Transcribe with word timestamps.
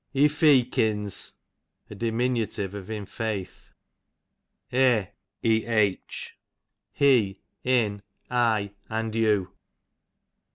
Efeakins, 0.15 1.33
a 1.87 1.93
diminutive 1.93 2.73
of 2.73 2.89
in 2.89 3.05
faith. 3.05 3.71
Eh, 4.71 5.05
he; 5.43 7.37
in; 7.63 8.01
I, 8.31 8.71
and 8.89 9.13
you. 9.13 9.51